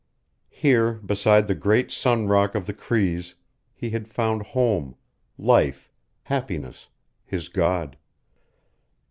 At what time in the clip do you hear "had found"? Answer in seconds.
3.91-4.41